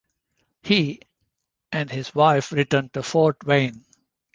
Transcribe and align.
He 0.63 0.99
and 1.71 1.87
his 1.91 2.15
wife 2.15 2.51
returned 2.51 2.91
to 2.93 3.03
Fort 3.03 3.37
Wayne. 3.45 3.85